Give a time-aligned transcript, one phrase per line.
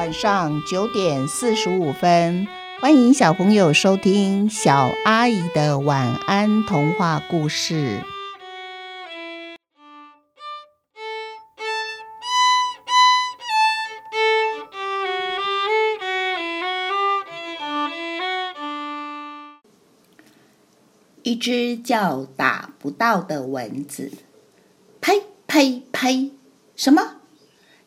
[0.00, 2.48] 晚上九点四十五分，
[2.80, 8.02] 欢迎小朋友收听小阿姨的晚安童话故事。
[21.22, 24.10] 一只叫打不到的蚊子，
[25.02, 26.30] 呸呸呸！
[26.74, 27.19] 什么？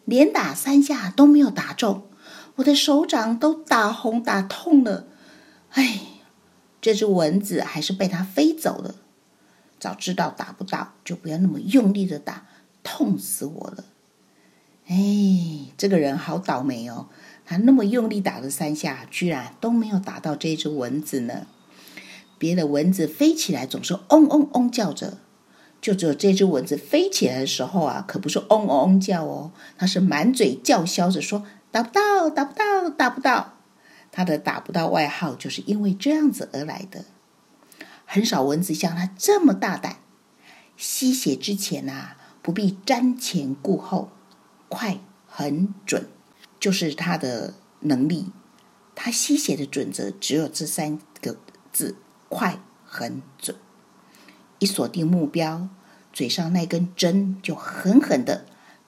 [0.06, 2.08] 连打三下都没有打中，
[2.56, 5.08] 我的手掌都打红打痛了。
[5.72, 6.02] 哎，
[6.82, 8.96] 这只蚊子还是被它飞走了。
[9.80, 12.46] 早知道打不到，就不要那么用力的打，
[12.84, 13.86] 痛死我了。
[14.88, 17.08] 哎，这个人好倒霉哦，
[17.46, 21.48] 他那么用力打了三下，居然都没有打到这只蚊子呢。
[22.38, 25.18] 别的蚊子飞起来总是嗡嗡嗡叫着。
[25.84, 33.56] 就只有这只蚊子飞起来的时候啊，可不是嗡嗡嗡叫哦，它是满嘴叫嚣着说：“打不到，打不到，打不到。”
[34.10, 37.04] 它的“打不到”外号就是因为这样子而来的。
[38.06, 39.98] 很少蚊子像它这么大胆，
[40.78, 44.10] 吸血之前啊，不必瞻前顾后，
[44.70, 46.08] 快、狠、准，
[46.62, 48.28] 就是它的能力。
[48.96, 51.36] 它吸血的准则只有这三个
[51.74, 51.98] 字：
[52.30, 53.58] 快、狠、准。
[54.64, 55.68] 一锁定目标，
[56.14, 58.46] 嘴上那根针就狠狠的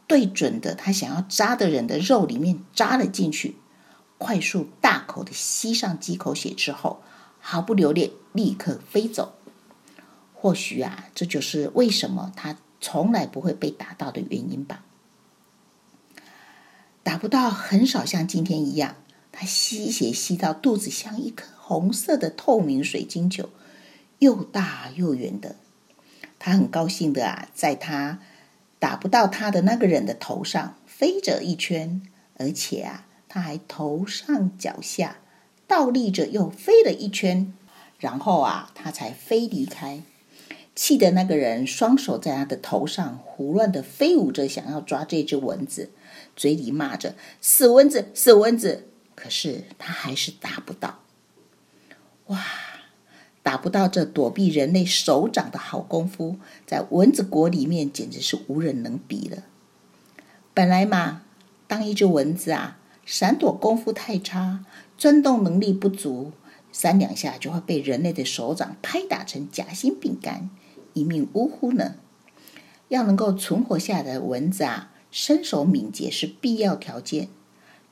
[0.07, 3.57] 对准的他想要扎的人的肉里面扎了进去，
[4.17, 7.03] 快速大口的吸上几口血之后，
[7.41, 9.33] 毫不留恋，立刻飞走。
[10.33, 14.85] 或许啊，这就是为什么他从来不会被打到的原因吧。
[17.03, 18.95] 打不到很少像今天一样，
[19.33, 23.49] 他吸血吸到肚子像一颗红色的透明水晶球，
[24.19, 25.57] 又大又圆的。
[26.45, 28.19] 他很高兴的啊，在他
[28.77, 32.03] 打不到他的那个人的头上飞着一圈，
[32.37, 35.17] 而且啊，他还头上脚下
[35.65, 37.51] 倒立着又飞了一圈，
[37.97, 40.03] 然后啊，他才飞离开。
[40.75, 45.89] 气的那个人双手在他的头上胡乱的飞舞着，想要抓这只蚊子，
[46.35, 50.99] 嘴里骂着“死蚊子，死蚊子”，可是他还是打不到。
[52.27, 52.39] 哇！
[53.45, 59.43] 打不到这躲避人类手掌的好功夫，在蚊子国里面简直是无人能比了。
[60.55, 61.21] 本来嘛，
[61.67, 64.65] 当一只蚊子啊，闪躲功夫太差，
[64.97, 66.31] 钻洞能力不足，
[66.71, 70.49] 三两下就会被人类的手掌拍打成夹心饼干，
[70.93, 71.93] 一命呜呼呢。
[72.87, 77.27] 要能够存活下来的蚊子啊，身手敏捷是必要条件。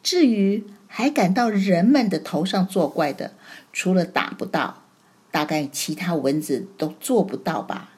[0.02, 3.34] 至于还敢到人们的头上作怪的，
[3.72, 4.83] 除了打不到。
[5.34, 7.96] 大概其他蚊子都做不到吧，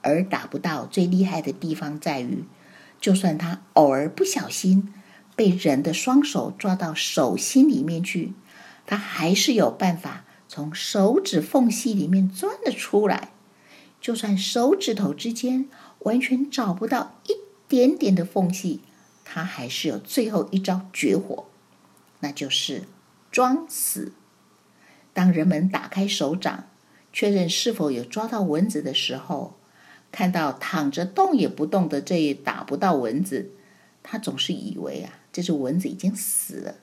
[0.00, 2.44] 而打不到最厉害的地方在于，
[2.98, 4.94] 就算它偶尔不小心
[5.36, 8.32] 被人的双手抓到手心里面去，
[8.86, 13.32] 它还是有办法从手指缝隙里面钻了出来。
[14.00, 15.68] 就算手指头之间
[16.00, 17.34] 完全找不到一
[17.68, 18.80] 点点的缝隙，
[19.26, 21.44] 它还是有最后一招绝活，
[22.20, 22.84] 那就是
[23.30, 24.14] 装死。
[25.14, 26.68] 当人们打开手掌，
[27.12, 29.54] 确认是否有抓到蚊子的时候，
[30.12, 33.50] 看到躺着动也不动的这一打不到蚊子，
[34.02, 36.74] 他总是以为啊，这只蚊子已经死了。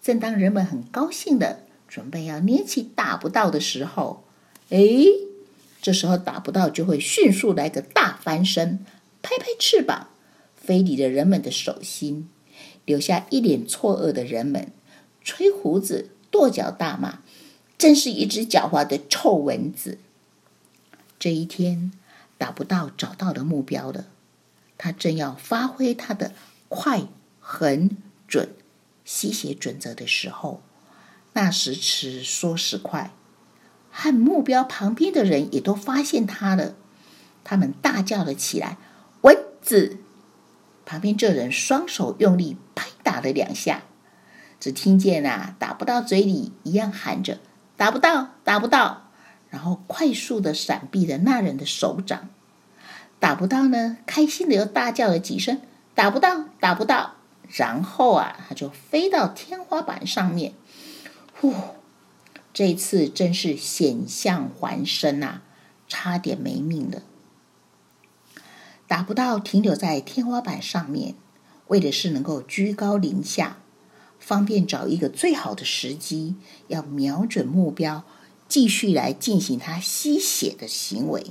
[0.00, 4.24] 正当人们很高兴的准备要捏起打不到的时候，
[4.70, 4.78] 哎，
[5.82, 8.84] 这时候打不到就会迅速来个大翻身，
[9.22, 10.08] 拍拍翅膀，
[10.54, 12.28] 飞离了人们的手心，
[12.84, 14.70] 留下一脸错愕的人们，
[15.24, 17.18] 吹胡子，跺脚大骂。
[17.78, 19.98] 真是一只狡猾的臭蚊子。
[21.18, 21.92] 这一天，
[22.38, 24.06] 打不到找到的目标了，
[24.78, 26.32] 他正要发挥他的
[26.68, 27.02] 快、
[27.40, 27.96] 狠、
[28.28, 28.50] 准
[29.04, 30.62] 吸血准则的时候，
[31.32, 33.12] 那时迟，说时快，
[33.90, 36.74] 和目标旁边的人也都发现他了，
[37.44, 38.78] 他们大叫了起来
[39.22, 39.98] ：“蚊子！”
[40.84, 43.82] 旁边这人双手用力拍打了两下，
[44.60, 47.38] 只听见啊，打不到嘴里一样喊着。
[47.76, 49.10] 打不到，打不到，
[49.50, 52.28] 然后快速的闪避了那人的手掌。
[53.18, 55.60] 打不到呢，开心的又大叫了几声
[55.94, 57.14] ：“打不到，打不到！”
[57.48, 60.54] 然后啊，他就飞到天花板上面。
[61.38, 61.54] 呼，
[62.52, 65.42] 这次真是险象环生啊，
[65.86, 67.02] 差点没命了。
[68.86, 71.14] 打不到，停留在天花板上面，
[71.68, 73.58] 为的是能够居高临下。
[74.26, 76.34] 方便找一个最好的时机，
[76.66, 78.02] 要瞄准目标，
[78.48, 81.24] 继续来进行他吸血的行为。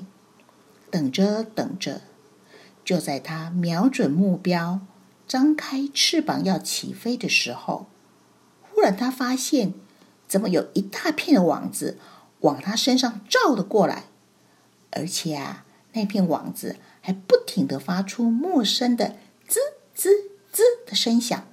[0.90, 2.04] 等着等着，
[2.86, 4.80] 就在他瞄准目标，
[5.28, 7.88] 张开翅膀要起飞的时候，
[8.62, 9.74] 忽然他发现，
[10.26, 11.98] 怎么有一大片的网子
[12.40, 14.06] 往他身上罩了过来，
[14.92, 19.60] 而且啊，那片网子还不停的发出陌生的滋
[19.94, 21.46] 滋滋的声响。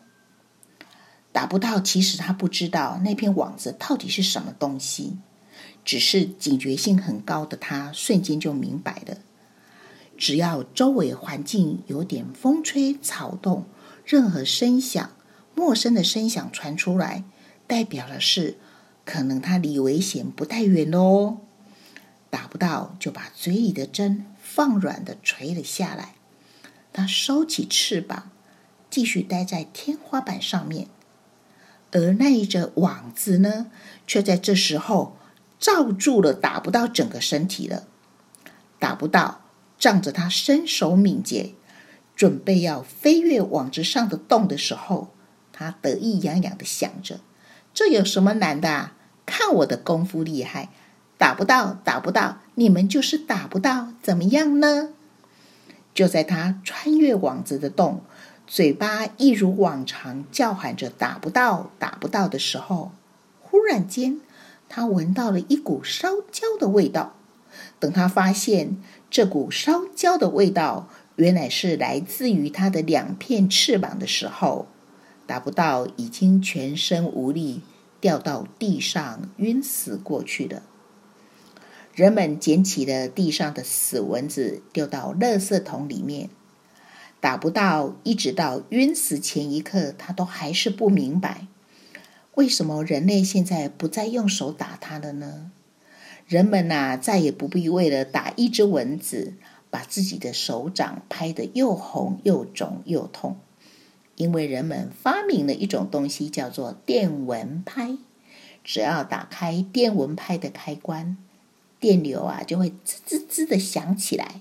[1.33, 5.17] 打不到，其实他不知道那片网子到底是什么东西，
[5.85, 9.17] 只是警觉性很高的他瞬间就明白了。
[10.19, 13.65] 只要周围环境有点风吹草动，
[14.05, 15.11] 任何声响、
[15.55, 17.25] 陌生的声响传出来，
[17.67, 18.59] 代表的是
[19.05, 21.39] 可能他离危险不太远喽。
[22.29, 26.15] 打不到，就把嘴里的针放软的垂了下来。
[26.93, 28.31] 他收起翅膀，
[28.91, 30.89] 继续待在天花板上面。
[31.93, 33.67] 而那一只网子呢，
[34.07, 35.17] 却在这时候
[35.61, 37.85] 罩住了打不到整个身体了。
[38.79, 39.43] 打不到，
[39.79, 41.53] 仗着他身手敏捷，
[42.17, 45.13] 准备要飞越网子上的洞的时候，
[45.53, 47.21] 他得意洋洋的想着
[47.73, 48.95] ：“这有什么难的啊？
[49.25, 50.71] 看我的功夫厉害！
[51.17, 54.95] 打不到，打不到，你们就是打不到，怎么样呢？”
[55.95, 58.03] 就在他穿越网子的洞。
[58.55, 62.93] 嘴巴一如往常叫喊着“打不到，打不到”的时候，
[63.41, 64.21] 忽然间，
[64.69, 67.15] 他闻到了一股烧焦的味道。
[67.81, 68.77] 等他发现
[69.11, 74.67] 这股烧焦的味道原来是来自于他的两片翅膀的时候，
[75.27, 77.63] 打不到已经全身无力，
[78.03, 80.61] 掉到地上晕死过去了。
[81.95, 86.29] 人们捡起了地上的死蚊子，丢到垃圾桶里面。
[87.23, 91.47] 打不到，一直到晕死前一刻，他都还是不明白，
[92.35, 95.53] 为什么人类现在不再用手打他了呢？
[96.27, 99.35] 人们呐、再也不必为了打一只蚊子，
[99.71, 103.37] 把自己的手掌拍得又红又肿又痛，
[104.17, 107.99] 因为人们发明了一种东西，叫做电蚊拍。
[108.65, 111.17] 只要打开电蚊拍的开关，
[111.79, 114.41] 电流啊就会滋滋滋的响起来，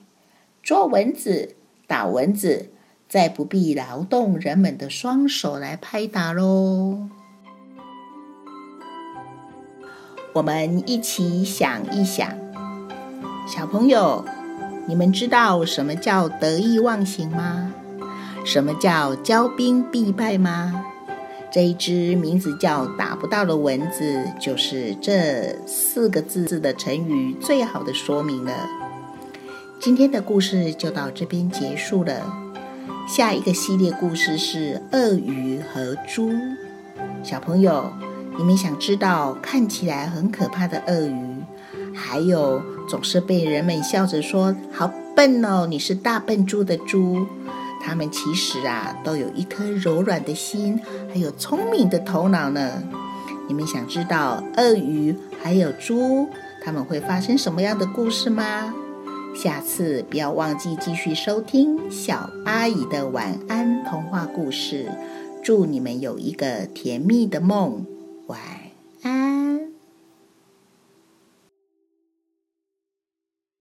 [0.63, 1.57] 捉蚊子。
[1.91, 2.69] 打蚊子，
[3.09, 7.09] 再不必劳动人们的双手来拍打喽。
[10.31, 12.29] 我们一起想一想，
[13.45, 14.23] 小朋友，
[14.87, 17.73] 你们知道什么叫得意忘形吗？
[18.45, 20.85] 什么叫骄兵必败吗？
[21.51, 28.69] 这一只名字叫打不到的蚊子，就是这四个字字的成语最好的说明了。
[29.81, 32.31] 今天的故事就到这边结束了。
[33.07, 36.31] 下一个系列故事是鳄鱼和猪。
[37.23, 37.91] 小朋友，
[38.37, 41.43] 你们想知道看起来很可怕的鳄鱼，
[41.95, 47.25] 还有总是被人们笑着说“好笨哦，你是大笨猪”的猪，
[47.81, 50.79] 它们其实啊都有一颗柔软的心，
[51.11, 52.83] 还有聪明的头脑呢。
[53.47, 56.29] 你们想知道鳄鱼还有猪，
[56.63, 58.71] 他们会发生什么样的故事吗？
[59.33, 64.91] 下次不要忘记继续收听小阿姨的晚安童话故事，
[65.43, 67.85] 祝你们有一个甜蜜的梦，
[68.27, 68.39] 晚
[69.01, 69.40] 安。